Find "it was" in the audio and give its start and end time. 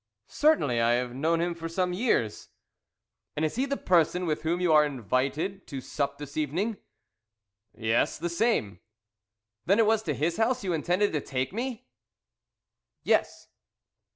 9.77-10.01